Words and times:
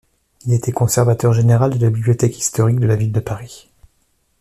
Il 0.47 0.51
a 0.51 0.55
été 0.55 0.71
conservateur 0.71 1.31
général 1.31 1.77
de 1.77 1.83
la 1.85 1.91
Bibliothèque 1.91 2.35
historique 2.35 2.79
de 2.79 2.87
la 2.87 2.95
ville 2.95 3.11
de 3.11 3.19
Paris. 3.19 3.69